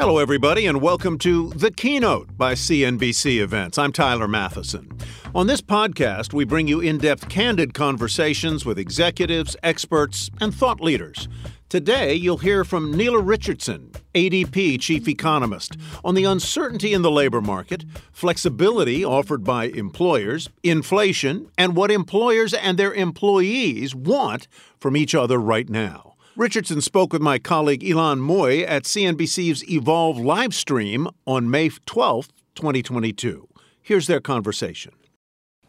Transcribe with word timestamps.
Hello, 0.00 0.16
everybody, 0.16 0.64
and 0.64 0.80
welcome 0.80 1.18
to 1.18 1.50
The 1.50 1.70
Keynote 1.70 2.34
by 2.38 2.54
CNBC 2.54 3.38
Events. 3.38 3.76
I'm 3.76 3.92
Tyler 3.92 4.26
Mathisen. 4.26 4.98
On 5.34 5.46
this 5.46 5.60
podcast, 5.60 6.32
we 6.32 6.46
bring 6.46 6.66
you 6.66 6.80
in 6.80 6.96
depth, 6.96 7.28
candid 7.28 7.74
conversations 7.74 8.64
with 8.64 8.78
executives, 8.78 9.56
experts, 9.62 10.30
and 10.40 10.54
thought 10.54 10.80
leaders. 10.80 11.28
Today, 11.68 12.14
you'll 12.14 12.38
hear 12.38 12.64
from 12.64 12.94
Nela 12.94 13.20
Richardson, 13.22 13.92
ADP 14.14 14.80
chief 14.80 15.06
economist, 15.06 15.76
on 16.02 16.14
the 16.14 16.24
uncertainty 16.24 16.94
in 16.94 17.02
the 17.02 17.10
labor 17.10 17.42
market, 17.42 17.84
flexibility 18.10 19.04
offered 19.04 19.44
by 19.44 19.66
employers, 19.66 20.48
inflation, 20.62 21.50
and 21.58 21.76
what 21.76 21.90
employers 21.90 22.54
and 22.54 22.78
their 22.78 22.94
employees 22.94 23.94
want 23.94 24.48
from 24.78 24.96
each 24.96 25.14
other 25.14 25.38
right 25.38 25.68
now. 25.68 26.09
Richardson 26.40 26.80
spoke 26.80 27.12
with 27.12 27.20
my 27.20 27.38
colleague 27.38 27.82
Ylan 27.82 28.20
Mui 28.20 28.64
at 28.66 28.84
CNBC's 28.84 29.62
Evolve 29.70 30.16
live 30.16 30.54
stream 30.54 31.06
on 31.26 31.50
May 31.50 31.68
12, 31.68 32.28
2022. 32.54 33.46
Here's 33.82 34.06
their 34.06 34.22
conversation. 34.22 34.92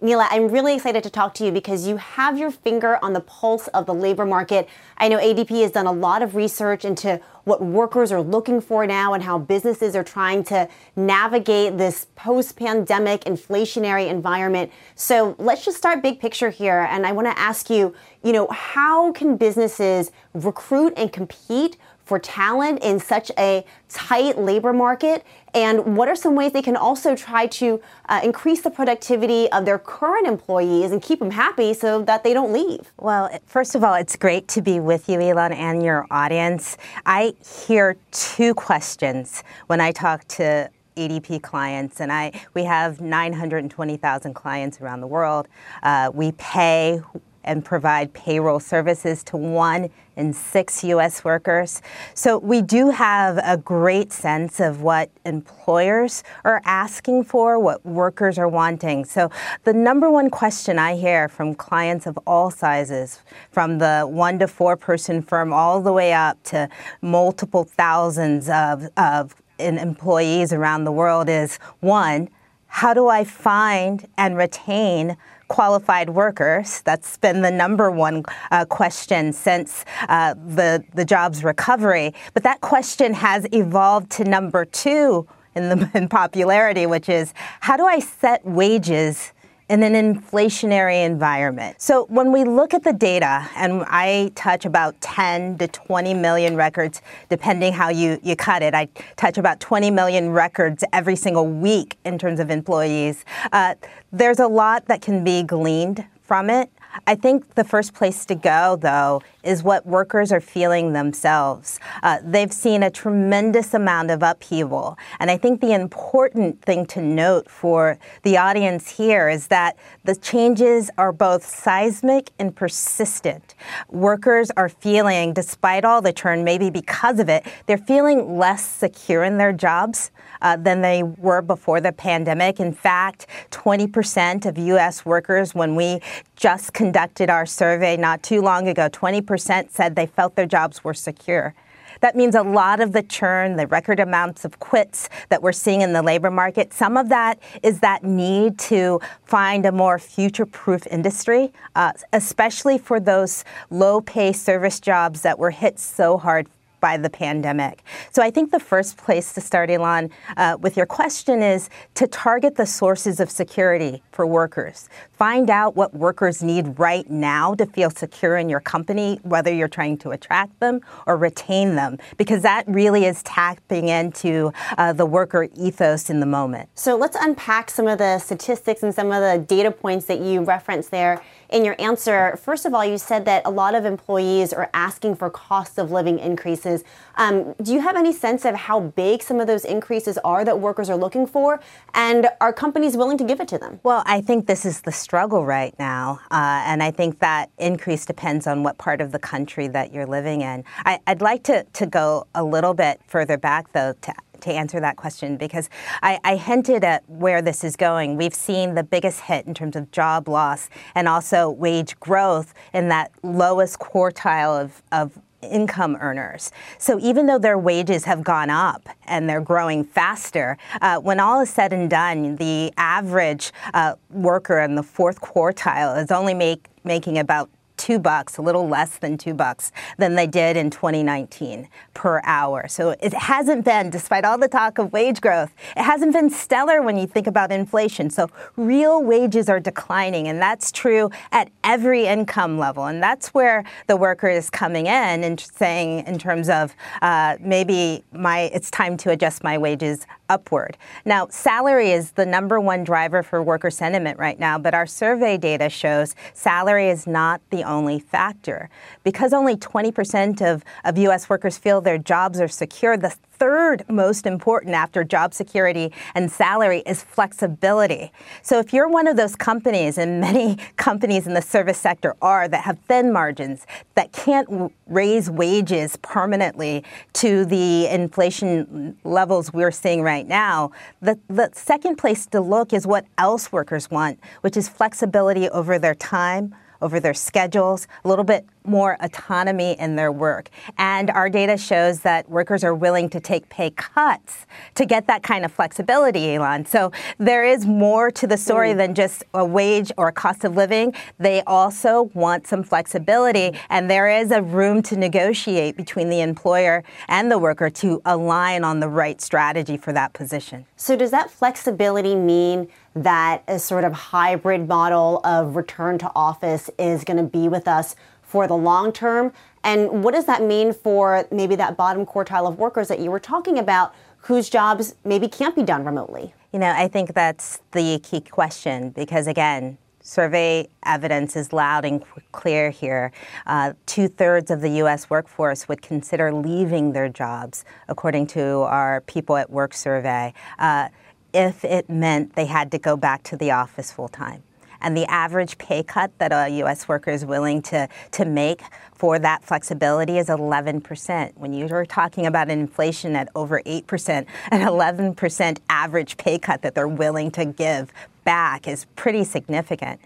Nela, 0.02 0.28
I'm 0.32 0.48
really 0.48 0.74
excited 0.74 1.04
to 1.04 1.10
talk 1.10 1.34
to 1.34 1.46
you 1.46 1.52
because 1.52 1.88
you 1.88 1.98
have 1.98 2.38
your 2.38 2.52
finger 2.52 2.98
on 3.04 3.12
the 3.12 3.20
pulse 3.20 3.68
of 3.68 3.86
the 3.86 3.94
labor 3.94 4.26
market. 4.26 4.70
I 4.98 5.10
know 5.10 5.18
ADP 5.18 5.62
has 5.62 5.72
done 5.72 5.88
a 5.88 5.92
lot 5.92 6.22
of 6.22 6.36
research 6.36 6.86
into 6.86 7.20
what 7.44 7.62
workers 7.64 8.12
are 8.12 8.22
looking 8.22 8.62
for 8.62 8.86
now 8.86 9.14
and 9.14 9.24
how 9.24 9.38
businesses 9.38 9.96
are 9.96 10.04
trying 10.04 10.44
to 10.46 10.68
navigate 10.96 11.78
this 11.78 12.08
post 12.16 12.56
pandemic 12.56 13.24
inflationary 13.24 14.10
environment. 14.10 14.72
So 14.96 15.36
let's 15.40 15.66
just 15.66 15.78
start 15.78 16.02
big 16.02 16.20
picture 16.20 16.50
here. 16.50 16.88
And 16.90 17.06
I 17.06 17.12
want 17.12 17.28
to 17.28 17.38
ask 17.38 17.70
you, 17.70 17.94
you 18.24 18.32
know, 18.32 18.48
how 18.48 19.12
can 19.12 19.38
businesses 19.38 20.12
recruit 20.34 20.94
and 20.98 21.12
compete 21.12 21.78
for 22.06 22.20
talent 22.20 22.84
in 22.84 23.00
such 23.00 23.32
a 23.38 23.66
tight 23.88 24.38
labor 24.38 24.74
market? 24.74 25.24
And 25.54 25.98
what 25.98 26.08
are 26.08 26.16
some 26.16 26.36
ways 26.36 26.52
they 26.52 26.62
can 26.62 26.78
also 26.78 27.16
try 27.16 27.48
to 27.48 27.82
uh, 28.08 28.22
increase 28.24 28.62
the 28.62 28.72
productivity 28.72 29.52
of 29.52 29.66
their 29.66 29.80
current 29.80 30.28
employees 30.28 30.92
and 30.92 31.02
keep 31.02 31.20
them 31.20 31.32
happy 31.32 31.74
so 31.74 32.02
that 32.04 32.24
they 32.24 32.34
don't 32.34 32.54
leave? 32.54 32.92
Well, 32.98 33.30
first 33.46 33.76
of 33.76 33.84
all, 33.84 33.96
it's 33.96 34.16
great 34.16 34.48
to 34.50 34.62
be 34.62 34.80
with 34.80 35.10
you, 35.10 35.20
Ylan, 35.20 35.54
and 35.54 35.84
your 35.84 36.08
audience. 36.10 36.78
I 37.06 37.34
hear 37.66 37.98
two 38.12 38.54
questions 38.54 39.44
when 39.68 39.82
I 39.82 39.92
talk 39.92 40.28
to 40.30 40.70
ADP 40.98 41.42
clients, 41.42 42.02
and 42.02 42.12
I 42.12 42.32
we 42.54 42.66
have 42.66 43.02
920,000 43.02 44.34
clients 44.34 44.82
around 44.82 45.02
the 45.02 45.08
world. 45.08 45.48
Uh, 45.84 46.12
we 46.14 46.34
pay 46.34 47.02
and 47.44 47.64
provide 47.64 48.14
payroll 48.14 48.60
services 48.60 49.24
to 49.24 49.38
one 49.38 49.90
in 50.16 50.34
six 50.34 50.84
U.S. 50.84 51.24
workers. 51.24 51.82
So 52.14 52.38
we 52.38 52.62
do 52.62 52.90
have 52.90 53.40
a 53.44 53.58
great 53.58 54.12
sense 54.12 54.60
of 54.60 54.82
what 54.82 55.10
employers 55.26 56.24
are 56.44 56.62
asking 56.66 57.24
for, 57.24 57.58
what 57.58 57.86
workers 57.86 58.38
are 58.38 58.48
wanting. 58.48 59.06
So 59.06 59.32
the 59.64 59.74
number 59.74 60.12
one 60.12 60.30
question 60.30 60.78
I 60.78 60.96
hear 60.96 61.30
from 61.30 61.56
clients 61.56 62.06
of 62.08 62.20
all 62.28 62.52
sizes, 62.52 63.22
from 63.52 63.80
the 63.80 64.04
one 64.04 64.38
to 64.40 64.48
four 64.48 64.76
person 64.76 65.22
firm 65.22 65.54
all 65.54 65.82
the 65.82 65.94
way 65.94 66.14
up 66.14 66.42
to 66.44 66.70
multiple 67.02 67.64
thousands 67.64 68.50
of, 68.50 68.90
of 68.98 69.36
employees 69.60 70.52
around 70.52 70.84
the 70.84 70.92
world 70.92 71.30
is 71.30 71.58
one, 71.80 72.30
how 72.68 72.94
do 72.94 73.08
I 73.08 73.24
find 73.24 74.08
and 74.18 74.38
retain 74.38 75.18
qualified 75.52 76.10
workers. 76.10 76.82
That's 76.86 77.18
been 77.18 77.42
the 77.42 77.52
number 77.52 77.92
one 77.92 78.24
uh, 78.52 78.64
question 78.64 79.34
since 79.34 79.84
uh, 80.08 80.34
the, 80.34 80.82
the 80.94 81.04
jobs 81.04 81.44
recovery. 81.44 82.14
But 82.34 82.44
that 82.44 82.62
question 82.62 83.14
has 83.14 83.46
evolved 83.52 84.10
to 84.12 84.24
number 84.24 84.64
two 84.64 85.28
in, 85.54 85.68
the, 85.68 85.92
in 85.94 86.08
popularity, 86.08 86.86
which 86.86 87.10
is 87.10 87.34
how 87.60 87.76
do 87.76 87.86
I 87.86 88.00
set 88.00 88.46
wages 88.46 89.34
in 89.72 89.84
an 89.84 89.94
inflationary 89.94 91.06
environment. 91.06 91.82
So 91.82 92.04
when 92.10 92.34
we 92.34 92.44
look 92.44 92.74
at 92.74 92.84
the 92.84 92.92
data, 92.92 93.50
and 93.56 93.86
I 93.88 94.34
touch 94.36 94.66
about 94.66 95.00
10 95.00 95.60
to 95.60 95.68
20 95.70 96.14
million 96.14 96.58
records, 96.58 97.02
depending 97.30 97.72
how 97.72 97.88
you, 97.88 98.20
you 98.22 98.36
cut 98.36 98.64
it, 98.64 98.74
I 98.74 98.90
touch 99.16 99.38
about 99.38 99.62
20 99.62 99.90
million 99.90 100.32
records 100.32 100.84
every 100.92 101.16
single 101.16 101.48
week 101.48 101.98
in 102.04 102.20
terms 102.20 102.42
of 102.42 102.50
employees. 102.50 103.24
Uh, 103.54 103.76
there's 104.12 104.40
a 104.40 104.48
lot 104.48 104.88
that 104.88 105.02
can 105.02 105.24
be 105.24 105.42
gleaned 105.42 106.06
from 106.22 106.50
it. 106.50 106.70
I 107.08 107.16
think 107.16 107.56
the 107.56 107.64
first 107.64 107.94
place 107.94 108.26
to 108.26 108.36
go, 108.36 108.78
though, 108.80 109.22
is 109.44 109.64
what 109.64 109.86
workers 109.86 110.32
are 110.32 110.42
feeling 110.42 110.94
themselves. 110.94 111.80
Uh, 112.04 112.20
they've 112.24 112.54
seen 112.54 112.84
a 112.84 112.90
tremendous 112.90 113.74
amount 113.74 114.12
of 114.12 114.22
upheaval. 114.22 114.98
And 115.20 115.32
I 115.32 115.38
think 115.38 115.62
the 115.62 115.74
important 115.74 116.62
thing 116.62 116.86
to 116.88 117.02
note 117.02 117.50
for 117.50 117.98
the 118.24 118.38
audience 118.38 118.90
here 118.90 119.30
is 119.30 119.48
that 119.48 119.78
the 120.04 120.16
changes 120.16 120.90
are 120.98 121.12
both 121.12 121.46
seismic 121.46 122.30
and 122.38 122.56
persistent. 122.56 123.56
Workers 123.90 124.52
are 124.58 124.70
feeling, 124.70 125.34
despite 125.34 125.86
all 125.86 126.02
the 126.02 126.14
churn, 126.14 126.44
maybe 126.44 126.70
because 126.70 127.20
of 127.20 127.30
it, 127.30 127.46
they're 127.66 127.78
feeling 127.78 128.38
less 128.38 128.64
secure 128.64 129.24
in 129.24 129.38
their 129.38 129.54
jobs 129.54 130.12
uh, 130.42 130.58
than 130.58 130.82
they 130.82 131.04
were 131.04 131.42
before 131.42 131.80
the 131.82 131.92
pandemic. 131.92 132.60
In 132.60 132.74
fact, 132.74 133.28
20% 133.52 134.46
of 134.46 134.58
U.S. 134.58 135.06
workers, 135.06 135.54
when 135.54 135.76
we 135.76 136.00
just 136.36 136.74
conducted 136.82 137.30
our 137.30 137.46
survey 137.46 137.96
not 137.96 138.24
too 138.24 138.42
long 138.42 138.68
ago, 138.68 138.90
20% 138.90 139.70
said 139.70 139.96
they 139.96 140.08
felt 140.08 140.36
their 140.36 140.48
jobs 140.48 140.84
were 140.84 140.96
secure. 140.96 141.54
That 142.00 142.16
means 142.16 142.34
a 142.34 142.42
lot 142.42 142.80
of 142.80 142.92
the 142.92 143.04
churn, 143.04 143.56
the 143.56 143.68
record 143.68 144.00
amounts 144.00 144.46
of 144.46 144.60
quits 144.60 145.08
that 145.30 145.44
we're 145.44 145.52
seeing 145.52 145.82
in 145.82 145.94
the 145.94 146.02
labor 146.02 146.32
market, 146.32 146.74
some 146.74 146.98
of 146.98 147.10
that 147.10 147.38
is 147.62 147.82
that 147.82 148.04
need 148.04 148.58
to 148.72 149.00
find 149.26 149.68
a 149.68 149.72
more 149.72 150.00
future 150.00 150.48
proof 150.48 150.88
industry, 150.88 151.54
uh, 151.76 151.92
especially 152.14 152.80
for 152.80 153.00
those 153.00 153.44
low 153.70 154.02
pay 154.02 154.34
service 154.34 154.80
jobs 154.80 155.22
that 155.22 155.38
were 155.38 155.52
hit 155.52 155.78
so 155.78 156.18
hard 156.18 156.48
by 156.82 156.98
the 156.98 157.10
pandemic. 157.10 157.84
So 158.12 158.22
I 158.22 158.30
think 158.30 158.52
the 158.52 158.60
first 158.60 158.98
place 158.98 159.32
to 159.34 159.42
start, 159.42 159.70
Ylan, 159.70 160.12
uh, 160.36 160.58
with 160.60 160.76
your 160.76 160.86
question 160.86 161.42
is 161.42 161.70
to 161.94 162.08
target 162.08 162.56
the 162.56 162.66
sources 162.66 163.22
of 163.22 163.32
security 163.32 164.04
for 164.12 164.28
workers. 164.28 164.90
Find 165.14 165.50
out 165.50 165.78
what 165.78 165.94
workers 165.94 166.44
need 166.44 166.78
right 166.78 167.10
now 167.10 167.54
to 167.56 167.66
feel 167.66 167.90
secure 167.90 168.36
in 168.36 168.50
your 168.50 168.60
company, 168.60 169.20
whether 169.24 169.54
you're 169.54 169.70
trying 169.70 169.98
to 170.00 170.10
attract 170.10 170.60
them 170.60 170.82
or 171.08 171.16
retain 171.16 171.76
them, 171.76 171.98
because 172.18 172.42
that 172.42 172.68
really 172.68 173.06
is 173.06 173.24
tapping 173.24 173.88
into 173.88 174.52
uh, 174.78 174.92
the 174.92 175.06
worker 175.06 175.48
ethos 175.56 176.10
in 176.10 176.20
the 176.20 176.26
moment. 176.26 176.68
So 176.76 176.98
let's 176.98 177.18
unpack 177.20 177.70
some 177.70 177.88
of 177.88 178.00
the 178.00 178.18
statistics 178.20 178.84
and 178.84 178.94
some 178.94 179.12
of 179.12 179.22
the 179.22 179.46
data 179.48 179.72
points 179.72 180.08
that 180.08 180.20
you 180.20 180.44
referenced 180.44 180.92
there 180.92 181.22
in 181.52 181.66
your 181.66 181.76
answer, 181.80 182.38
first 182.42 182.66
of 182.66 182.74
all, 182.74 182.86
you 182.86 182.98
said 182.98 183.26
that 183.26 183.42
a 183.46 183.50
lot 183.50 183.76
of 183.76 183.86
employees 183.86 184.54
are 184.54 184.70
asking 184.74 185.16
for 185.16 185.30
cost 185.30 185.78
of 185.78 185.92
living 185.92 186.18
increases. 186.18 186.84
Um, 187.16 187.54
do 187.62 187.74
you 187.74 187.82
have 187.82 187.98
any 187.98 188.14
sense 188.14 188.46
of 188.46 188.56
how 188.56 188.80
big 188.80 189.22
some 189.22 189.40
of 189.40 189.48
those 189.48 189.66
increases 189.66 190.18
are 190.20 190.46
that 190.46 190.60
workers 190.60 190.90
are 190.90 190.96
looking 190.96 191.28
for? 191.28 191.60
And 191.94 192.30
are 192.40 192.54
companies 192.54 192.96
willing 192.96 193.18
to 193.18 193.26
give 193.26 193.42
it 193.42 193.48
to 193.50 193.58
them? 193.58 193.80
Well, 193.84 194.02
I 194.06 194.22
think 194.22 194.48
this 194.48 194.66
is 194.66 194.82
the 194.82 194.92
struggle 194.92 195.46
right 195.46 195.78
now. 195.78 196.22
Uh, 196.32 196.64
and 196.66 196.82
I 196.82 196.92
think 196.92 197.20
that 197.20 197.50
increase 197.58 198.06
depends 198.06 198.48
on 198.48 198.64
what 198.64 198.78
part 198.78 199.02
of 199.02 199.12
the 199.12 199.20
country 199.20 199.68
that 199.68 199.94
you're 199.94 200.08
living 200.08 200.42
in. 200.42 200.64
I, 200.86 201.00
would 201.08 201.22
like 201.22 201.44
to, 201.44 201.64
to 201.64 201.86
go 201.86 202.28
a 202.34 202.44
little 202.44 202.74
bit 202.74 203.02
further 203.06 203.38
back, 203.38 203.74
though, 203.74 203.94
to 204.02 204.14
to 204.42 204.52
answer 204.52 204.80
that 204.80 204.98
question 204.98 205.38
because 205.38 205.70
I, 206.02 206.20
I, 206.24 206.36
hinted 206.36 206.84
at 206.84 207.08
where 207.10 207.42
this 207.42 207.64
is 207.64 207.76
going. 207.76 208.18
We've 208.18 208.34
seen 208.34 208.76
the 208.76 208.84
biggest 208.84 209.22
hit 209.22 209.46
in 209.46 209.54
terms 209.54 209.76
of 209.76 209.92
job 209.92 210.28
loss 210.28 210.70
and 210.96 211.08
also 211.08 211.50
wage 211.50 212.00
growth 212.00 212.54
in 212.74 212.90
that 212.90 213.12
lowest 213.24 213.80
quartile 213.80 214.62
of, 214.62 214.82
of 214.92 215.18
income 215.42 215.98
earners. 216.00 216.52
So 216.78 217.00
even 217.00 217.26
though 217.26 217.40
their 217.40 217.58
wages 217.58 218.06
have 218.06 218.24
gone 218.24 218.50
up 218.50 218.88
and 219.06 219.30
they're 219.30 219.42
growing 219.42 219.84
faster, 219.84 220.58
uh, 220.82 220.98
when 221.00 221.20
all 221.20 221.42
is 221.42 221.50
said 221.50 221.74
and 221.74 221.90
done, 221.90 222.36
the 222.36 222.72
average 222.78 223.52
uh, 223.74 223.96
worker 224.10 224.60
in 224.60 224.76
the 224.76 224.84
fourth 224.84 225.22
quartile 225.22 226.02
is 226.02 226.12
only 226.12 226.34
make, 226.34 226.68
making 226.84 227.18
about 227.18 227.50
two 227.82 227.98
bucks, 227.98 228.38
a 228.38 228.44
little 228.44 228.68
less 228.68 228.98
than 229.00 229.18
two 229.18 229.34
bucks, 229.34 229.72
than 229.98 230.14
they 230.14 230.28
did 230.28 230.56
in 230.56 230.70
2019 230.70 231.68
per 231.96 232.22
hour. 232.24 232.68
So 232.68 232.92
it 233.02 233.12
hasn't 233.14 233.66
been, 233.66 233.90
despite 233.90 234.24
all 234.24 234.38
the 234.38 234.48
talk 234.48 234.78
of 234.78 234.94
wage 234.94 235.20
growth, 235.20 235.52
it 235.76 235.82
hasn't 235.82 236.14
been 236.14 236.30
stellar 236.30 236.84
when 236.84 236.96
you 236.96 237.08
think 237.08 237.26
about 237.26 237.52
inflation. 237.52 238.12
So 238.12 238.30
real 238.56 239.02
wages 239.02 239.50
are 239.50 239.60
declining, 239.60 240.28
and 240.28 240.40
that's 240.40 240.72
true 240.72 241.10
at 241.32 241.50
every 241.64 242.06
income 242.06 242.60
level. 242.60 242.86
And 242.86 243.02
that's 243.02 243.34
where 243.34 243.64
the 243.88 243.98
worker 243.98 244.30
is 244.30 244.52
coming 244.52 244.86
in 244.86 245.24
and 245.24 245.40
saying, 245.40 246.06
in 246.06 246.20
terms 246.20 246.50
of 246.50 246.76
uh, 247.02 247.38
maybe 247.40 248.04
my 248.12 248.52
it's 248.54 248.70
time 248.70 248.96
to 248.98 249.10
adjust 249.10 249.44
my 249.44 249.58
wages 249.58 250.06
upward. 250.30 250.78
Now, 251.04 251.28
salary 251.30 251.92
is 251.92 252.12
the 252.12 252.26
number 252.26 252.60
one 252.60 252.84
driver 252.84 253.24
for 253.24 253.42
worker 253.44 253.70
sentiment 253.70 254.18
right 254.18 254.40
now, 254.40 254.58
but 254.58 254.74
our 254.74 254.86
survey 254.86 255.38
data 255.38 255.68
shows 255.68 256.16
salary 256.34 256.90
is 256.90 257.06
not 257.06 257.42
the 257.50 257.64
only 257.72 258.00
factor. 258.00 258.70
Because 259.04 259.34
only 259.34 259.56
20% 259.56 260.42
of, 260.42 260.64
of 260.84 260.98
U.S. 260.98 261.30
workers 261.30 261.58
feel 261.58 261.82
their 261.82 261.98
jobs 261.98 262.40
are 262.40 262.48
secure, 262.48 262.98
the 262.98 263.16
third 263.42 263.84
most 263.90 264.28
important 264.28 264.76
after 264.76 265.04
job 265.04 265.34
security 265.34 265.92
and 266.14 266.32
salary 266.32 266.84
is 266.86 267.02
flexibility. 267.02 268.12
So 268.44 268.60
if 268.60 268.72
you're 268.72 268.88
one 268.88 269.08
of 269.08 269.18
those 269.18 269.36
companies, 269.36 269.98
and 269.98 270.22
many 270.22 270.58
companies 270.76 271.26
in 271.26 271.34
the 271.34 271.42
service 271.42 271.80
sector 271.80 272.16
are, 272.22 272.48
that 272.48 272.64
have 272.66 272.78
thin 272.88 273.12
margins, 273.12 273.66
that 273.96 274.12
can't 274.12 274.72
raise 274.86 275.28
wages 275.28 275.98
permanently 276.04 276.84
to 277.14 277.44
the 277.46 277.88
inflation 277.88 278.96
levels 279.04 279.52
we're 279.52 279.72
seeing 279.72 280.04
right 280.04 280.28
now, 280.28 280.70
the, 281.02 281.18
the 281.28 281.50
second 281.54 281.96
place 281.96 282.28
to 282.28 282.42
look 282.42 282.74
is 282.74 282.86
what 282.86 283.06
else 283.18 283.52
workers 283.52 283.90
want, 283.90 284.20
which 284.42 284.56
is 284.56 284.70
flexibility 284.70 285.50
over 285.50 285.80
their 285.80 285.96
time, 285.96 286.54
over 286.82 287.00
their 287.00 287.14
schedules, 287.14 287.88
a 288.04 288.08
little 288.08 288.24
bit 288.26 288.46
more 288.66 288.98
autonomy 289.00 289.76
in 289.80 289.96
their 289.96 290.12
work. 290.12 290.50
And 290.78 291.10
our 291.10 291.30
data 291.30 291.58
shows 291.58 292.02
that 292.02 292.30
workers 292.30 292.64
are 292.64 292.76
willing 292.76 293.10
to 293.10 293.20
take 293.20 293.50
pay 293.50 293.72
cuts 293.72 294.46
to 294.76 294.86
get 294.86 295.08
that 295.08 295.24
kind 295.24 295.46
of 295.46 295.52
flexibility, 295.52 296.20
Ylan. 296.28 296.68
So 296.68 296.92
there 297.18 297.44
is 297.44 297.66
more 297.66 298.12
to 298.12 298.28
the 298.28 298.38
story 298.38 298.72
mm. 298.72 298.78
than 298.78 298.96
just 298.96 299.24
a 299.34 299.46
wage 299.46 299.92
or 299.98 300.08
a 300.08 300.14
cost 300.14 300.44
of 300.44 300.56
living. 300.56 300.94
They 301.20 301.42
also 301.44 302.04
want 302.14 302.48
some 302.48 302.64
flexibility, 302.64 303.58
and 303.70 303.90
there 303.90 304.10
is 304.10 304.32
a 304.32 304.42
room 304.42 304.82
to 304.84 304.96
negotiate 304.96 305.76
between 305.76 306.10
the 306.10 306.22
employer 306.22 306.84
and 307.08 307.32
the 307.32 307.38
worker 307.38 307.70
to 307.70 308.02
align 308.06 308.64
on 308.64 308.80
the 308.80 308.90
right 308.90 309.22
strategy 309.22 309.78
for 309.78 309.94
that 309.94 310.14
position. 310.14 310.66
So 310.76 310.96
does 310.96 311.12
that 311.12 311.32
flexibility 311.32 312.16
mean 312.16 312.68
that 312.96 313.44
a 313.48 313.58
sort 313.58 313.84
of 313.84 313.94
hybrid 313.94 314.68
model 314.68 315.22
of 315.24 315.56
return 315.56 315.98
to 316.00 316.12
office 316.16 316.70
is 316.78 317.04
going 317.04 317.18
to 317.18 317.24
be 317.24 317.48
with 317.48 317.68
us 317.68 317.96
for 318.32 318.48
the 318.48 318.56
long 318.56 318.94
term? 318.94 319.34
And 319.64 320.04
what 320.04 320.14
does 320.14 320.26
that 320.26 320.42
mean 320.42 320.74
for 320.74 321.28
maybe 321.32 321.56
that 321.58 321.76
bottom 321.76 322.06
quartile 322.06 322.48
of 322.48 322.58
workers 322.58 322.88
that 322.88 323.00
you 323.00 323.12
were 323.12 323.20
talking 323.20 323.60
about 323.60 323.94
whose 324.20 324.50
jobs 324.50 324.96
maybe 325.04 325.28
can't 325.28 325.56
be 325.56 325.64
done 325.64 325.84
remotely? 325.84 326.34
You 326.54 326.60
know, 326.60 326.72
I 326.72 326.88
think 326.88 327.14
that's 327.14 327.60
the 327.72 328.00
key 328.00 328.22
question 328.22 328.92
because, 328.92 329.28
again, 329.28 329.78
survey 330.02 330.70
evidence 330.86 331.36
is 331.36 331.52
loud 331.52 331.84
and 331.84 332.04
clear 332.32 332.70
here. 332.70 333.12
Uh, 333.46 333.74
Two 333.86 334.08
thirds 334.08 334.50
of 334.50 334.62
the 334.62 334.70
U.S. 334.84 335.10
workforce 335.10 335.68
would 335.68 335.82
consider 335.82 336.34
leaving 336.34 336.94
their 336.94 337.10
jobs, 337.10 337.66
according 337.90 338.28
to 338.28 338.60
our 338.62 339.02
People 339.02 339.36
at 339.36 339.50
Work 339.50 339.74
survey, 339.74 340.34
uh, 340.58 340.88
if 341.34 341.64
it 341.66 341.90
meant 341.90 342.36
they 342.36 342.46
had 342.46 342.72
to 342.72 342.78
go 342.78 342.96
back 342.96 343.24
to 343.24 343.38
the 343.38 343.52
office 343.52 343.92
full 343.92 344.10
time 344.10 344.44
and 344.82 344.96
the 344.96 345.06
average 345.10 345.58
pay 345.58 345.84
cut 345.84 346.12
that 346.20 346.32
a 346.32 346.50
U.S. 346.58 346.88
worker 346.88 347.12
is 347.12 347.26
willing 347.26 347.62
to, 347.64 347.88
to 348.12 348.26
make 348.26 348.62
for 348.94 349.18
that 349.20 349.44
flexibility 349.44 350.18
is 350.18 350.28
11%. 350.28 351.32
When 351.36 351.54
you're 351.54 351.86
talking 351.86 352.26
about 352.26 352.50
an 352.50 352.60
inflation 352.60 353.16
at 353.16 353.30
over 353.36 353.62
8%, 353.66 354.26
an 354.52 354.62
11% 354.62 355.60
average 355.70 356.18
pay 356.18 356.38
cut 356.38 356.62
that 356.62 356.76
they're 356.76 356.88
willing 356.88 357.32
to 357.32 357.46
give 357.46 357.92
back 358.24 358.68
is 358.68 358.86
pretty 358.96 359.24
significant. 359.24 360.00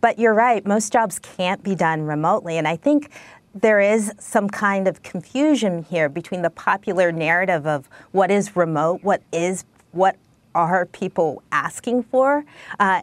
But 0.00 0.18
you're 0.18 0.34
right, 0.34 0.66
most 0.66 0.92
jobs 0.92 1.18
can't 1.18 1.62
be 1.62 1.74
done 1.74 2.02
remotely. 2.02 2.58
And 2.58 2.68
I 2.68 2.76
think 2.76 3.10
there 3.54 3.80
is 3.80 4.12
some 4.18 4.48
kind 4.48 4.88
of 4.88 5.02
confusion 5.02 5.84
here 5.84 6.08
between 6.08 6.42
the 6.42 6.50
popular 6.50 7.12
narrative 7.12 7.66
of 7.66 7.88
what 8.12 8.30
is 8.30 8.56
remote, 8.56 9.02
what 9.02 9.22
is 9.32 9.64
what 9.92 10.16
are 10.54 10.86
people 10.86 11.42
asking 11.52 12.02
for, 12.02 12.44
uh, 12.78 13.02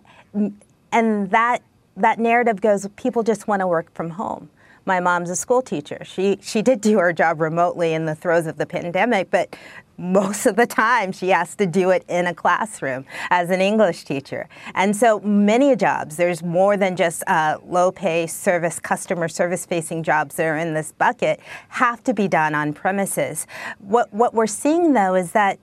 and 0.91 1.30
that 1.31 1.62
that 1.97 2.19
narrative 2.19 2.62
goes 2.62 2.88
people 2.95 3.24
just 3.24 3.47
want 3.47 3.59
to 3.59 3.68
work 3.68 3.94
from 3.94 4.12
home. 4.12 4.50
My 4.86 5.00
mom's 5.00 5.30
a 5.30 5.36
school 5.36 5.62
teacher. 5.62 6.03
She 6.03 6.39
she 6.41 6.62
did 6.62 6.81
do 6.81 6.97
her 6.97 7.13
job 7.13 7.41
remotely 7.41 7.94
in 7.94 8.06
the 8.06 8.15
throes 8.15 8.47
of 8.47 8.57
the 8.57 8.65
pandemic 8.65 9.30
but 9.30 9.56
most 9.97 10.45
of 10.45 10.56
the 10.56 10.65
time 10.65 11.12
she 11.12 11.27
has 11.30 11.56
to 11.56 11.68
do 11.68 11.89
it 11.89 12.06
in 12.07 12.25
a 12.25 12.33
classroom 12.33 13.06
as 13.30 13.50
an 13.50 13.59
english 13.59 14.06
teacher. 14.06 14.47
And 14.74 14.95
so 14.95 15.19
many 15.19 15.75
jobs 15.75 16.15
there's 16.15 16.41
more 16.41 16.77
than 16.77 16.95
just 16.95 17.24
uh, 17.27 17.57
low 17.65 17.91
pay 17.91 18.25
service 18.25 18.80
customer 18.80 19.27
service 19.27 19.65
facing 19.65 20.03
jobs 20.03 20.36
that 20.38 20.45
are 20.45 20.57
in 20.57 20.74
this 20.74 20.94
bucket 20.94 21.41
have 21.68 22.01
to 22.06 22.13
be 22.13 22.27
done 22.27 22.56
on 22.56 22.74
premises. 22.74 23.45
What 23.80 24.12
what 24.13 24.33
we're 24.33 24.47
seeing 24.47 24.94
though 24.94 25.15
is 25.15 25.33
that 25.33 25.59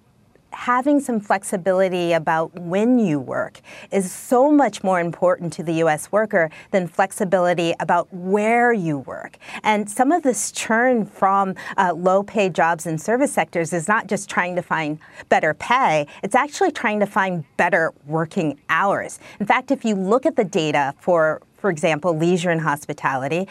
having 0.57 1.01
some 1.01 1.21
flexibility 1.21 2.15
about 2.15 2.53
when 2.59 2.99
you 2.99 3.21
work 3.21 3.61
is 3.93 4.11
so 4.11 4.51
much 4.51 4.83
more 4.83 4.99
important 5.01 5.53
to 5.53 5.63
the 5.63 5.75
U.S. 5.75 6.11
worker 6.11 6.51
than 6.71 6.89
flexibility 6.89 7.75
about 7.79 8.13
where 8.13 8.73
you 8.73 8.99
work. 8.99 9.37
And 9.63 9.89
some 9.89 10.11
of 10.11 10.23
this 10.23 10.51
churn 10.51 11.05
from 11.05 11.55
uh, 11.77 11.93
low 11.95 12.23
paid 12.23 12.55
jobs 12.55 12.87
in 12.87 12.97
service 12.97 13.33
sectors 13.33 13.75
is 13.75 13.87
not 13.87 14.07
just 14.07 14.31
trying 14.31 14.57
to 14.57 14.63
find 14.63 14.99
better 15.29 15.53
pay, 15.53 16.07
it's 16.23 16.35
actually 16.35 16.73
trying 16.73 17.01
to 17.01 17.07
find 17.07 17.45
better 17.59 17.93
working 18.07 18.59
hours. 18.71 19.21
In 19.39 19.47
fact, 19.47 19.71
if 19.71 19.85
you 19.85 19.95
look 19.95 20.25
at 20.25 20.37
the 20.37 20.45
data 20.45 20.95
for 21.01 21.43
for 21.57 21.71
example, 21.71 22.17
leisure 22.17 22.51
and 22.51 22.61
hospitality, 22.61 23.49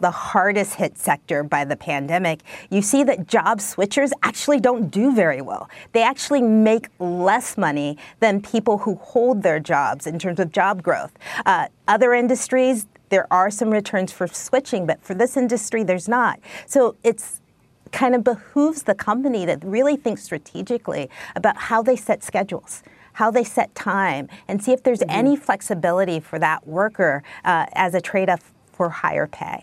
the 0.00 0.10
hardest 0.10 0.74
hit 0.74 0.98
sector 0.98 1.42
by 1.42 1.64
the 1.64 1.76
pandemic, 1.76 2.40
you 2.70 2.82
see 2.82 3.04
that 3.04 3.26
job 3.26 3.58
switchers 3.58 4.10
actually 4.22 4.60
don't 4.60 4.90
do 4.90 5.14
very 5.14 5.40
well. 5.40 5.68
They 5.92 6.02
actually 6.02 6.42
make 6.42 6.88
less 6.98 7.56
money 7.56 7.96
than 8.20 8.40
people 8.42 8.78
who 8.78 8.96
hold 8.96 9.42
their 9.42 9.60
jobs 9.60 10.06
in 10.06 10.18
terms 10.18 10.40
of 10.40 10.52
job 10.52 10.82
growth. 10.82 11.12
Uh, 11.46 11.68
other 11.88 12.14
industries, 12.14 12.86
there 13.08 13.26
are 13.32 13.50
some 13.50 13.70
returns 13.70 14.12
for 14.12 14.26
switching, 14.26 14.86
but 14.86 15.02
for 15.02 15.14
this 15.14 15.36
industry, 15.36 15.84
there's 15.84 16.08
not. 16.08 16.40
So 16.66 16.96
it's 17.04 17.40
kind 17.92 18.14
of 18.14 18.24
behooves 18.24 18.82
the 18.82 18.94
company 18.94 19.46
to 19.46 19.58
really 19.62 19.96
think 19.96 20.18
strategically 20.18 21.08
about 21.36 21.56
how 21.56 21.82
they 21.82 21.96
set 21.96 22.22
schedules 22.22 22.82
how 23.14 23.30
they 23.30 23.44
set 23.44 23.74
time 23.74 24.28
and 24.48 24.62
see 24.62 24.72
if 24.72 24.82
there's 24.82 24.98
mm-hmm. 24.98 25.10
any 25.10 25.36
flexibility 25.36 26.20
for 26.20 26.38
that 26.38 26.66
worker 26.66 27.22
uh, 27.44 27.64
as 27.74 27.94
a 27.94 28.00
trade 28.00 28.28
off 28.28 28.52
for 28.72 28.88
higher 28.88 29.26
pay. 29.26 29.62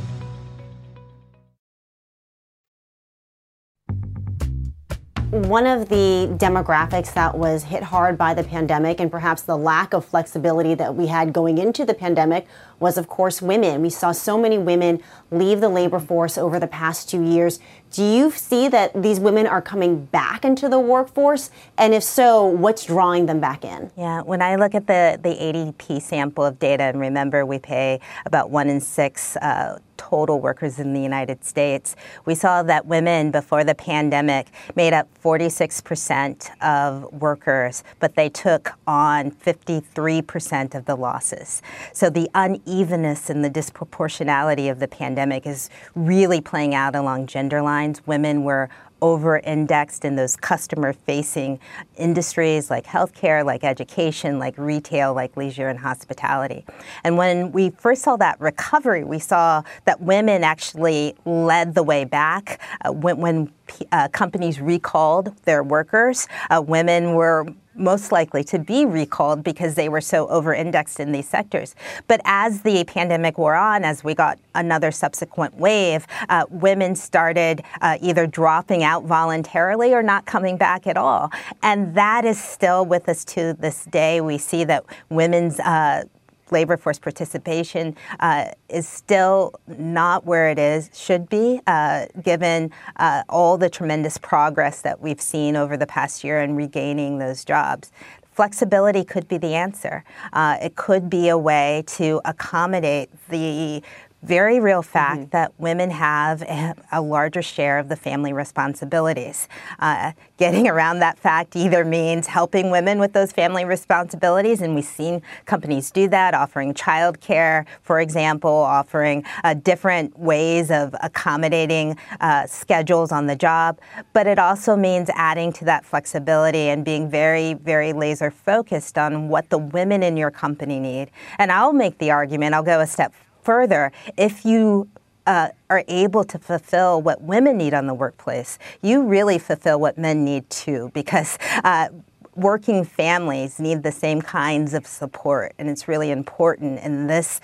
One 5.31 5.65
of 5.65 5.87
the 5.87 6.29
demographics 6.37 7.13
that 7.13 7.37
was 7.37 7.63
hit 7.63 7.83
hard 7.83 8.17
by 8.17 8.33
the 8.33 8.43
pandemic 8.43 8.99
and 8.99 9.09
perhaps 9.09 9.43
the 9.43 9.57
lack 9.57 9.93
of 9.93 10.03
flexibility 10.03 10.75
that 10.75 10.93
we 10.93 11.07
had 11.07 11.31
going 11.31 11.57
into 11.57 11.85
the 11.85 11.93
pandemic 11.93 12.45
was, 12.81 12.97
of 12.97 13.07
course, 13.07 13.41
women. 13.41 13.81
We 13.81 13.89
saw 13.89 14.11
so 14.11 14.37
many 14.37 14.57
women 14.57 15.01
leave 15.29 15.61
the 15.61 15.69
labor 15.69 15.99
force 15.99 16.37
over 16.37 16.59
the 16.59 16.67
past 16.67 17.09
two 17.09 17.23
years. 17.23 17.59
Do 17.91 18.03
you 18.03 18.31
see 18.31 18.67
that 18.69 19.01
these 19.01 19.19
women 19.19 19.45
are 19.45 19.61
coming 19.61 20.05
back 20.05 20.43
into 20.43 20.67
the 20.67 20.79
workforce? 20.79 21.51
And 21.77 21.93
if 21.93 22.03
so, 22.03 22.45
what's 22.45 22.85
drawing 22.85 23.27
them 23.27 23.39
back 23.39 23.63
in? 23.63 23.91
Yeah, 23.97 24.21
when 24.21 24.41
I 24.41 24.55
look 24.55 24.73
at 24.73 24.87
the, 24.87 25.19
the 25.21 25.35
ADP 25.35 26.01
sample 26.01 26.45
of 26.45 26.57
data, 26.57 26.83
and 26.83 26.99
remember 26.99 27.45
we 27.45 27.59
pay 27.59 27.99
about 28.25 28.49
one 28.49 28.69
in 28.69 28.81
six 28.81 29.35
uh, 29.37 29.77
total 29.97 30.39
workers 30.39 30.79
in 30.79 30.93
the 30.93 31.01
United 31.01 31.45
States, 31.45 31.95
we 32.25 32.33
saw 32.33 32.63
that 32.63 32.85
women 32.87 33.29
before 33.29 33.63
the 33.63 33.75
pandemic 33.75 34.47
made 34.75 34.93
up 34.93 35.07
46% 35.23 36.49
of 36.61 37.11
workers, 37.13 37.83
but 37.99 38.15
they 38.15 38.27
took 38.27 38.73
on 38.87 39.31
53% 39.31 40.75
of 40.75 40.85
the 40.85 40.95
losses. 40.95 41.61
So 41.93 42.09
the 42.09 42.29
unevenness 42.71 43.29
and 43.29 43.43
the 43.43 43.49
disproportionality 43.49 44.71
of 44.71 44.79
the 44.79 44.87
pandemic 44.87 45.45
is 45.45 45.69
really 45.93 46.39
playing 46.41 46.73
out 46.73 46.95
along 46.95 47.27
gender 47.27 47.61
lines 47.61 47.81
lines. 47.81 48.05
Women 48.05 48.43
were 48.43 48.69
over 49.01 49.39
indexed 49.39 50.05
in 50.05 50.15
those 50.15 50.35
customer 50.35 50.93
facing 50.93 51.59
industries 51.97 52.69
like 52.69 52.85
healthcare, 52.85 53.43
like 53.43 53.63
education, 53.63 54.37
like 54.37 54.55
retail, 54.57 55.15
like 55.15 55.35
leisure 55.35 55.69
and 55.69 55.79
hospitality. 55.79 56.63
And 57.03 57.17
when 57.17 57.51
we 57.51 57.71
first 57.71 58.03
saw 58.03 58.15
that 58.17 58.39
recovery, 58.39 59.03
we 59.03 59.17
saw 59.17 59.63
that 59.85 60.01
women 60.01 60.43
actually 60.43 61.15
led 61.25 61.73
the 61.73 61.81
way 61.81 62.03
back. 62.05 62.61
Uh, 62.85 62.91
when, 62.91 63.17
when 63.17 63.51
uh, 63.91 64.07
companies 64.09 64.61
recalled 64.61 65.35
their 65.45 65.63
workers, 65.63 66.27
uh, 66.51 66.61
women 66.61 67.15
were 67.15 67.47
most 67.75 68.11
likely 68.11 68.43
to 68.43 68.59
be 68.59 68.85
recalled 68.85 69.43
because 69.43 69.75
they 69.75 69.89
were 69.89 70.01
so 70.01 70.27
over 70.27 70.53
indexed 70.53 70.99
in 70.99 71.11
these 71.11 71.27
sectors. 71.27 71.75
But 72.07 72.21
as 72.25 72.61
the 72.61 72.83
pandemic 72.83 73.37
wore 73.37 73.55
on, 73.55 73.83
as 73.83 74.03
we 74.03 74.13
got 74.13 74.39
another 74.55 74.91
subsequent 74.91 75.55
wave, 75.57 76.05
uh, 76.29 76.45
women 76.49 76.95
started 76.95 77.63
uh, 77.81 77.97
either 78.01 78.27
dropping 78.27 78.83
out 78.83 79.05
voluntarily 79.05 79.93
or 79.93 80.03
not 80.03 80.25
coming 80.25 80.57
back 80.57 80.87
at 80.87 80.97
all. 80.97 81.31
And 81.63 81.95
that 81.95 82.25
is 82.25 82.41
still 82.41 82.85
with 82.85 83.07
us 83.07 83.23
to 83.25 83.53
this 83.59 83.85
day. 83.85 84.21
We 84.21 84.37
see 84.37 84.63
that 84.65 84.83
women's 85.09 85.59
uh, 85.59 86.03
labor 86.51 86.77
force 86.77 86.99
participation 86.99 87.95
uh, 88.19 88.45
is 88.69 88.87
still 88.87 89.53
not 89.67 90.25
where 90.25 90.49
it 90.49 90.59
is 90.59 90.89
should 90.93 91.29
be, 91.29 91.61
uh, 91.67 92.05
given 92.21 92.71
uh, 92.97 93.23
all 93.29 93.57
the 93.57 93.69
tremendous 93.69 94.17
progress 94.17 94.81
that 94.81 94.99
we've 95.01 95.21
seen 95.21 95.55
over 95.55 95.77
the 95.77 95.87
past 95.87 96.23
year 96.23 96.41
in 96.41 96.55
regaining 96.55 97.17
those 97.17 97.43
jobs. 97.43 97.91
Flexibility 98.33 99.03
could 99.03 99.27
be 99.27 99.37
the 99.37 99.53
answer. 99.53 100.03
Uh, 100.31 100.57
it 100.61 100.75
could 100.75 101.09
be 101.09 101.29
a 101.29 101.37
way 101.37 101.83
to 101.85 102.21
accommodate 102.25 103.09
the 103.29 103.83
very 104.23 104.59
real 104.59 104.81
fact 104.81 105.19
mm-hmm. 105.19 105.29
that 105.31 105.53
women 105.57 105.89
have 105.89 106.41
a, 106.43 106.75
a, 106.91 107.01
larger 107.01 107.41
share 107.41 107.79
of 107.79 107.89
the 107.89 107.95
family 107.95 108.33
responsibilities. 108.33 109.47
Uh, 109.79 110.11
getting 110.37 110.67
around 110.67 110.99
that 110.99 111.17
fact 111.17 111.55
either 111.55 111.83
means 111.83 112.27
helping 112.27 112.69
women 112.69 112.99
with 112.99 113.13
those 113.13 113.31
family 113.31 113.65
responsibilities, 113.65 114.61
and 114.61 114.75
we've 114.75 114.85
seen 114.85 115.21
companies 115.45 115.89
do 115.91 116.07
that, 116.07 116.33
offering 116.33 116.73
childcare, 116.73 117.65
for 117.81 117.99
example, 117.99 118.51
offering 118.51 119.23
uh, 119.43 119.53
different 119.55 120.17
ways 120.17 120.69
of 120.69 120.95
accommodating 121.01 121.97
uh, 122.19 122.45
schedules 122.45 123.11
on 123.11 123.25
the 123.25 123.35
job. 123.35 123.79
But 124.13 124.27
it 124.27 124.37
also 124.37 124.75
means 124.75 125.09
adding 125.15 125.51
to 125.53 125.65
that 125.65 125.83
flexibility 125.83 126.69
and 126.69 126.85
being 126.85 127.09
very, 127.09 127.55
very 127.55 127.91
laser 127.93 128.29
focused 128.29 128.97
on 128.97 129.29
what 129.29 129.49
the 129.49 129.57
women 129.57 130.03
in 130.03 130.15
your 130.15 130.31
company 130.31 130.79
need. 130.79 131.09
And 131.39 131.51
I'll 131.51 131.73
make 131.73 131.97
the 131.97 132.11
argument, 132.11 132.53
I'll 132.53 132.63
go 132.63 132.79
a 132.79 132.87
step 132.87 133.13
further, 133.43 133.91
if 134.17 134.45
you 134.45 134.87
uh, 135.27 135.49
are 135.69 135.83
able 135.87 136.23
to 136.23 136.39
fulfill 136.39 137.01
what 137.01 137.21
women 137.21 137.57
need 137.57 137.73
on 137.73 137.87
the 137.87 137.93
workplace, 137.93 138.57
you 138.81 139.03
really 139.03 139.37
fulfill 139.37 139.79
what 139.79 139.97
men 139.97 140.23
need 140.23 140.49
too, 140.49 140.91
because 140.93 141.37
uh, 141.63 141.89
working 142.35 142.83
families 142.83 143.59
need 143.59 143.83
the 143.83 143.91
same 143.91 144.21
kinds 144.21 144.73
of 144.73 144.87
support, 144.87 145.53
and 145.57 145.69
it's 145.69 145.87
really 145.87 146.11
important 146.11 146.79
in 146.79 147.07
this 147.07 147.41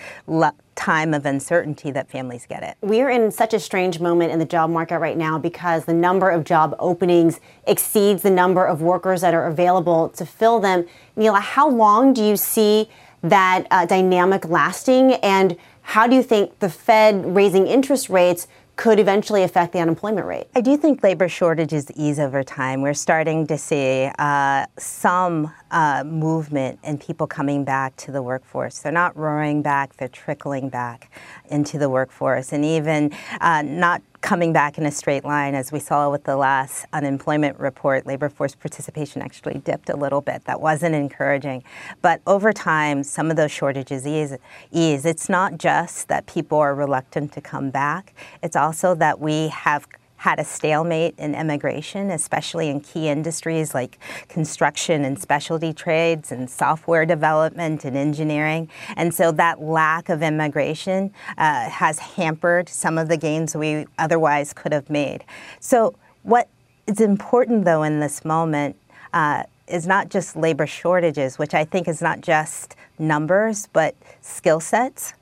time 0.76 1.14
of 1.14 1.26
uncertainty 1.26 1.92
that 1.92 2.10
families 2.10 2.46
get 2.48 2.64
it. 2.64 2.78
We're 2.82 3.10
in 3.10 3.32
such 3.32 3.54
a 3.54 3.60
strange 3.60 4.00
moment 4.00 4.32
in 4.32 4.40
the 4.40 4.46
job 4.46 4.70
market 4.70 5.00
right 5.00 5.18
now 5.18 5.38
because 5.40 5.86
the 5.86 5.94
number 5.94 6.30
of 6.30 6.44
job 6.44 6.76
openings 6.80 7.40
exceeds 7.66 8.22
the 8.22 8.30
number 8.30 8.66
of 8.66 8.82
workers 8.82 9.22
that 9.22 9.34
are 9.34 9.48
available 9.48 10.10
to 10.10 10.26
fill 10.26 10.60
them. 10.60 10.86
Nela, 11.18 11.42
how 11.42 11.68
long 11.70 12.14
do 12.14 12.24
you 12.24 12.38
see 12.38 12.90
that 13.24 13.66
uh, 13.72 13.86
dynamic 13.86 14.46
lasting 14.48 15.14
and 15.16 15.58
how 15.88 16.06
do 16.06 16.18
you 16.18 16.22
think 16.22 16.60
the 16.60 16.70
Fed 16.70 17.34
raising 17.34 17.66
interest 17.66 18.10
rates 18.10 18.50
could 18.76 19.00
eventually 19.00 19.42
affect 19.42 19.72
the 19.72 19.80
unemployment 19.80 20.28
rate? 20.28 20.48
I 20.54 20.60
do 20.60 20.76
think 20.76 21.02
labor 21.02 21.30
shortages 21.30 21.90
ease 21.96 22.20
over 22.20 22.44
time. 22.44 22.82
We're 22.82 22.94
starting 22.94 23.48
to 23.48 23.58
see 23.58 24.12
uh, 24.20 24.66
some 24.78 25.50
uh, 25.72 26.04
movement 26.06 26.80
and 26.84 27.00
people 27.00 27.26
coming 27.26 27.64
back 27.64 27.96
to 27.96 28.12
the 28.12 28.22
workforce. 28.22 28.80
They're 28.80 28.92
not 28.92 29.16
roaring 29.16 29.62
back, 29.62 29.96
they're 29.96 30.10
trickling 30.10 30.68
back 30.68 31.10
into 31.50 31.80
the 31.80 31.90
workforce. 31.90 32.52
And 32.52 32.66
even 32.66 33.14
uh, 33.40 33.62
not 33.62 34.02
coming 34.22 34.52
back 34.52 34.78
in 34.78 34.86
a 34.86 34.92
straight 34.92 35.24
line, 35.24 35.56
as 35.56 35.72
we 35.72 35.80
saw 35.80 36.10
with 36.10 36.24
the 36.24 36.36
last 36.36 36.86
unemployment 36.94 37.60
report, 37.60 38.06
labor 38.06 38.30
force 38.30 38.56
participation 38.56 39.22
actually 39.22 39.60
dipped 39.60 39.90
a 39.90 39.96
little 39.96 40.22
bit. 40.22 40.44
That 40.46 40.60
wasn't 40.60 40.96
encouraging. 40.96 41.64
But 42.02 42.22
over 42.26 42.52
time, 42.52 43.04
some 43.04 43.30
of 43.30 43.38
those 43.38 43.52
shortages 43.52 44.08
ease. 44.08 44.36
ease. 44.72 45.06
It's 45.06 45.30
not 45.30 45.58
just 45.58 46.08
that 46.08 46.26
people 46.26 46.58
are 46.58 46.74
reluctant 46.74 47.32
to 47.34 47.42
come 47.42 47.70
back, 47.70 48.14
it's 48.42 48.56
also 48.56 48.96
that 48.96 49.20
we 49.20 49.50
have 49.50 49.88
had 50.18 50.40
a 50.40 50.44
stalemate 50.44 51.16
in 51.18 51.36
immigration, 51.36 52.12
especially 52.12 52.70
in 52.70 52.82
key 52.82 53.08
industries 53.08 53.74
like 53.74 54.00
construction 54.28 55.06
and 55.06 55.20
specialty 55.20 55.74
trades 55.74 56.32
and 56.32 56.50
software 56.50 57.06
development 57.06 57.86
and 57.86 57.96
engineering. 57.96 58.70
And 58.96 59.14
so 59.14 59.32
that 59.34 59.62
lack 59.62 60.10
of 60.10 60.22
immigration 60.22 61.14
uh, 61.38 61.70
has 61.70 62.00
hampered 62.00 62.68
some 62.68 62.98
of 62.98 63.08
the 63.10 63.18
gains 63.18 63.56
we 63.56 63.86
otherwise 64.00 64.54
could 64.54 64.74
have 64.74 64.90
made. 64.90 65.24
So, 65.60 65.96
what 66.24 66.50
is 66.88 67.00
important 67.00 67.64
though 67.66 67.84
in 67.84 68.00
this 68.00 68.26
moment 68.26 68.76
uh, 69.14 69.44
is 69.68 69.86
not 69.86 70.10
just 70.10 70.36
labor 70.36 70.66
shortages, 70.66 71.38
which 71.38 71.54
I 71.54 71.64
think 71.64 71.88
is 71.88 72.02
not 72.02 72.22
just 72.22 72.76
numbers, 73.00 73.68
but 73.72 73.96
skill 74.22 74.60
sets 74.60 75.14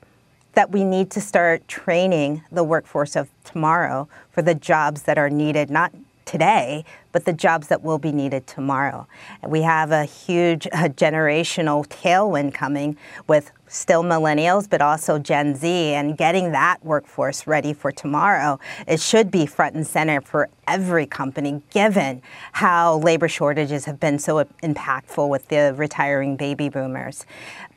that 0.56 0.72
we 0.72 0.84
need 0.84 1.10
to 1.10 1.20
start 1.20 1.68
training 1.68 2.42
the 2.50 2.64
workforce 2.64 3.14
of 3.14 3.28
tomorrow 3.44 4.08
for 4.30 4.40
the 4.40 4.54
jobs 4.54 5.02
that 5.02 5.18
are 5.18 5.28
needed, 5.28 5.68
not 5.68 5.92
today, 6.24 6.82
but 7.12 7.26
the 7.26 7.32
jobs 7.32 7.68
that 7.68 7.82
will 7.82 7.98
be 7.98 8.10
needed 8.10 8.46
tomorrow. 8.46 9.06
We 9.46 9.62
have 9.62 9.92
a 9.92 10.04
huge 10.04 10.66
uh, 10.68 10.88
generational 10.88 11.86
tailwind 11.86 12.54
coming 12.54 12.96
with 13.28 13.52
still 13.76 14.02
millennials, 14.02 14.68
but 14.68 14.80
also 14.80 15.18
Gen 15.18 15.54
Z, 15.54 15.68
and 15.68 16.16
getting 16.16 16.52
that 16.52 16.84
workforce 16.84 17.46
ready 17.46 17.72
for 17.72 17.92
tomorrow. 17.92 18.58
It 18.86 19.00
should 19.00 19.30
be 19.30 19.46
front 19.46 19.74
and 19.74 19.86
center 19.86 20.20
for 20.20 20.48
every 20.66 21.06
company, 21.06 21.62
given 21.70 22.22
how 22.52 22.98
labor 22.98 23.28
shortages 23.28 23.84
have 23.84 24.00
been 24.00 24.18
so 24.18 24.44
impactful 24.62 25.28
with 25.28 25.46
the 25.48 25.74
retiring 25.76 26.36
baby 26.36 26.68
boomers. 26.68 27.24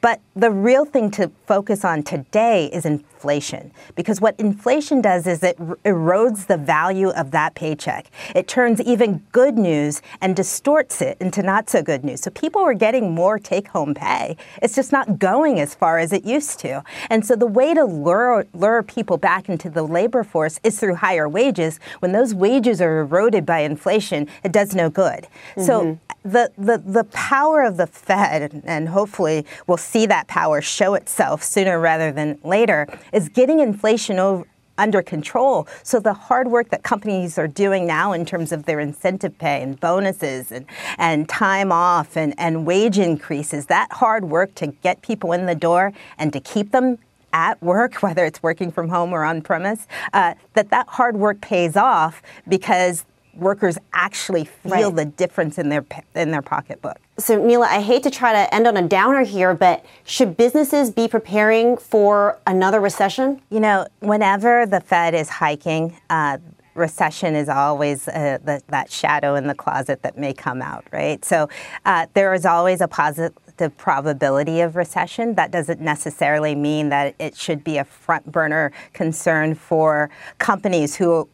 But 0.02 0.22
the 0.36 0.50
real 0.50 0.86
thing 0.86 1.12
to 1.12 1.30
focus 1.46 1.84
on 1.84 2.04
today 2.04 2.68
is 2.72 2.86
inflation, 2.86 3.72
because 3.96 4.22
what 4.22 4.40
inflation 4.40 5.02
does 5.02 5.28
is 5.28 5.44
it 5.44 5.58
erodes 5.84 6.48
the 6.48 6.58
value 6.58 7.10
of 7.10 7.32
that 7.32 7.54
paycheck. 7.54 8.10
It 8.34 8.48
turns 8.48 8.80
even 8.82 9.24
good 9.34 9.58
news 9.58 10.02
and 10.22 10.36
distorts 10.36 11.02
it 11.02 11.18
into 11.20 11.44
not 11.44 11.70
so 11.70 11.84
good 11.84 12.04
news. 12.04 12.22
So 12.22 12.32
people 12.32 12.62
are 12.62 12.74
getting 12.74 13.14
more 13.14 13.38
take 13.38 13.68
home 13.68 13.94
pay. 13.94 14.38
It's 14.62 14.74
just 14.74 14.92
not 14.92 15.20
going 15.20 15.60
as 15.60 15.76
far 15.76 15.89
as 15.98 16.14
it 16.14 16.26
used 16.26 16.60
to. 16.60 16.84
And 17.10 17.26
so 17.26 17.36
the 17.36 17.48
way 17.48 17.74
to 17.74 17.86
lure, 17.86 18.46
lure 18.54 18.84
people 18.84 19.18
back 19.18 19.50
into 19.50 19.70
the 19.70 19.84
labor 19.84 20.24
force 20.24 20.60
is 20.64 20.80
through 20.80 20.96
higher 20.96 21.28
wages. 21.28 21.80
When 22.00 22.12
those 22.12 22.36
wages 22.36 22.82
are 22.82 23.00
eroded 23.00 23.46
by 23.46 23.60
inflation, 23.60 24.28
it 24.44 24.52
does 24.52 24.76
no 24.76 24.90
good. 24.90 25.28
Mm-hmm. 25.56 25.62
So 25.64 26.00
the, 26.24 26.52
the, 26.58 26.78
the 26.86 27.06
power 27.06 27.64
of 27.64 27.78
the 27.78 27.88
Fed, 27.88 28.62
and 28.66 28.90
hopefully 28.90 29.46
we'll 29.68 29.78
see 29.78 30.06
that 30.06 30.28
power 30.28 30.62
show 30.62 30.94
itself 30.94 31.42
sooner 31.44 31.80
rather 31.80 32.12
than 32.12 32.38
later, 32.44 32.88
is 33.14 33.30
getting 33.30 33.60
inflation 33.60 34.20
over, 34.20 34.46
under 34.80 35.04
control. 35.04 35.68
So 35.84 36.00
the 36.00 36.14
hard 36.14 36.48
work 36.48 36.70
that 36.70 36.82
companies 36.84 37.38
are 37.38 37.48
doing 37.48 37.86
now 37.86 38.14
in 38.14 38.26
terms 38.26 38.52
of 38.52 38.66
their 38.66 38.80
incentive 38.80 39.38
pay 39.38 39.62
and 39.62 39.80
bonuses 39.80 40.52
and, 40.52 40.66
and 40.98 41.30
time 41.30 41.72
off 41.72 42.18
and, 42.18 42.34
and 42.40 42.66
wage 42.66 42.98
increases, 42.98 43.68
that 43.68 43.92
hard 43.92 44.26
work 44.26 44.56
to 44.56 44.68
get 44.68 45.02
people 45.04 45.34
in 45.34 45.46
the 45.46 45.56
door 45.56 45.94
and 46.18 46.34
to 46.34 46.40
keep 46.40 46.72
them 46.72 46.98
at 47.34 47.62
work, 47.62 47.96
whether 48.02 48.26
it's 48.26 48.42
working 48.42 48.72
from 48.72 48.90
home 48.90 49.14
or 49.14 49.24
on 49.24 49.42
premise, 49.42 49.86
uh, 50.14 50.34
that 50.54 50.70
that 50.72 50.88
hard 50.88 51.18
work 51.18 51.42
pays 51.42 51.76
off 51.76 52.24
because 52.48 53.06
workers 53.36 53.78
actually 53.94 54.46
feel 54.46 54.92
right. 54.92 54.96
the 54.96 55.06
difference 55.06 55.58
in 55.58 55.70
their 55.70 55.86
in 56.16 56.32
their 56.32 56.42
pocketbook. 56.42 56.98
So 57.20 57.38
Nela, 57.38 57.68
I 57.68 57.82
hate 57.82 58.04
to 58.04 58.10
try 58.10 58.32
to 58.32 58.54
end 58.54 58.66
on 58.66 58.78
a 58.78 58.88
downer 58.88 59.24
here, 59.24 59.54
but 59.54 59.86
should 60.06 60.38
businesses 60.38 60.90
be 60.90 61.08
preparing 61.08 61.76
for 61.76 62.40
another 62.48 62.80
recession? 62.80 63.42
You 63.50 63.60
know, 63.60 63.88
whenever 64.00 64.66
the 64.66 64.80
Fed 64.80 65.14
is 65.14 65.28
hiking, 65.28 65.98
uh, 66.10 66.38
recession 66.76 67.36
is 67.36 67.50
always 67.50 68.08
uh, 68.08 68.38
the, 68.44 68.62
that 68.68 68.90
shadow 68.90 69.36
in 69.36 69.48
the 69.48 69.54
closet 69.54 70.02
that 70.04 70.18
may 70.18 70.34
come 70.34 70.62
out, 70.62 70.86
right? 70.92 71.24
So 71.26 71.50
uh, 71.86 72.08
there 72.14 72.34
is 72.34 72.46
always 72.46 72.80
a 72.80 72.88
positive 72.88 73.38
the 73.58 73.70
probability 73.70 74.62
of 74.62 74.78
recession. 74.78 75.36
That 75.36 75.52
doesn't 75.52 75.82
necessarily 75.82 76.56
mean 76.56 76.88
that 76.90 77.14
it 77.20 77.36
should 77.36 77.62
be 77.62 77.78
a 77.78 77.84
front 77.84 78.32
burner 78.32 78.72
concern 78.94 79.54
for 79.54 80.10
companies 80.38 80.96
who 80.96 81.28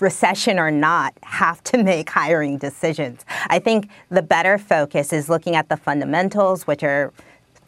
recession 0.00 0.58
or 0.58 0.70
not, 0.70 1.14
have 1.22 1.62
to 1.64 1.82
make 1.82 2.10
hiring 2.10 2.58
decisions. 2.58 3.24
I 3.48 3.58
think 3.58 3.88
the 4.10 4.22
better 4.22 4.58
focus 4.58 5.12
is 5.12 5.28
looking 5.28 5.56
at 5.56 5.68
the 5.68 5.76
fundamentals, 5.76 6.66
which 6.66 6.82
are 6.82 7.12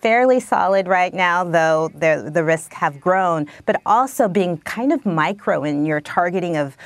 fairly 0.03 0.41
solid 0.41 0.89
right 0.89 1.15
now, 1.15 1.45
though 1.45 1.89
the, 1.95 2.29
the 2.33 2.43
risks 2.43 2.75
have 2.75 3.01
grown, 3.01 3.47
but 3.67 3.81
also 3.87 4.27
being 4.29 4.59
kind 4.59 4.93
of 4.93 5.07
micro 5.07 5.63
in 5.63 5.87
your 5.87 6.01
targeting 6.01 6.57
of 6.57 6.77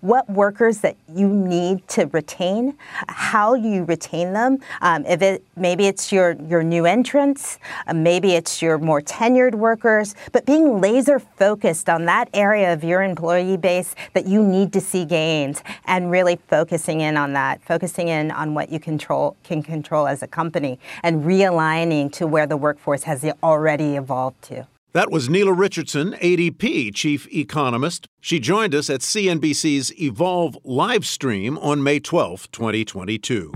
what 0.00 0.28
workers 0.30 0.78
that 0.78 0.96
you 1.12 1.28
need 1.28 1.86
to 1.88 2.06
retain, 2.06 2.76
how 3.08 3.54
you 3.54 3.84
retain 3.84 4.32
them. 4.32 4.58
Um, 4.80 5.04
if 5.06 5.22
it 5.22 5.44
maybe 5.56 5.86
it's 5.86 6.12
your 6.12 6.32
your 6.48 6.62
new 6.62 6.86
entrants, 6.86 7.58
uh, 7.86 7.94
maybe 7.94 8.34
it's 8.34 8.62
your 8.62 8.78
more 8.78 9.00
tenured 9.00 9.54
workers, 9.54 10.14
but 10.32 10.46
being 10.46 10.80
laser 10.80 11.18
focused 11.18 11.88
on 11.88 12.04
that 12.06 12.28
area 12.34 12.72
of 12.72 12.84
your 12.84 13.02
employee 13.02 13.56
base 13.56 13.94
that 14.14 14.26
you 14.26 14.42
need 14.42 14.72
to 14.72 14.80
see 14.80 15.04
gains 15.04 15.62
and 15.86 16.10
really 16.10 16.38
focusing 16.48 17.00
in 17.00 17.16
on 17.16 17.32
that, 17.32 17.62
focusing 17.62 18.08
in 18.08 18.30
on 18.30 18.54
what 18.54 18.70
you 18.70 18.78
control 18.78 19.36
can 19.44 19.62
control 19.62 20.06
as 20.06 20.22
a 20.22 20.28
company 20.28 20.78
and 21.02 21.24
realigning 21.24 22.12
to 22.12 22.26
where 22.26 22.46
the 22.46 22.56
workforce 22.56 23.02
has 23.04 23.24
already 23.42 23.96
evolved 23.96 24.40
to. 24.42 24.66
That 24.98 25.12
was 25.12 25.28
Nela 25.28 25.56
Richardson, 25.56 26.14
ADP 26.14 26.92
chief 26.92 27.32
economist. 27.32 28.08
She 28.20 28.40
joined 28.40 28.74
us 28.74 28.90
at 28.90 28.98
CNBC's 28.98 29.96
Evolve 29.96 30.58
live 30.64 31.06
stream 31.06 31.56
on 31.58 31.84
May 31.84 32.00
12, 32.00 32.50
2022. 32.50 33.52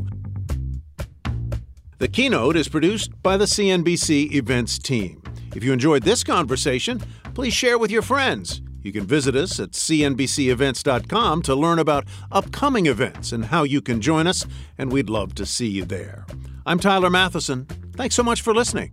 The 1.99 2.07
keynote 2.07 2.55
is 2.55 2.69
produced 2.69 3.21
by 3.25 3.37
the 3.37 3.47
CNBC 3.47 4.31
events 4.35 4.79
team. 4.79 5.21
If 5.53 5.65
you 5.65 5.73
enjoyed 5.73 6.05
this 6.05 6.23
conversation, 6.23 7.03
please 7.35 7.55
share 7.55 7.77
with 7.77 7.91
your 7.91 8.03
friends. 8.03 8.63
You 8.83 8.93
can 8.93 9.05
visit 9.05 9.35
us 9.35 9.59
at 9.59 9.73
cnbcevents.com 9.73 11.43
to 11.43 11.55
learn 11.57 11.81
about 11.81 12.05
upcoming 12.31 12.87
events 12.87 13.33
and 13.33 13.47
how 13.47 13.65
you 13.65 13.83
can 13.83 14.01
join 14.01 14.29
us, 14.29 14.47
and 14.79 14.93
we'd 14.93 15.11
love 15.11 15.35
to 15.35 15.45
see 15.45 15.67
you 15.67 15.85
there. 15.85 16.25
I'm 16.65 16.79
Tyler 16.79 17.11
Mathisen. 17.11 17.69
Thanks 17.97 18.15
so 18.15 18.23
much 18.23 18.43
for 18.43 18.55
listening. 18.55 18.93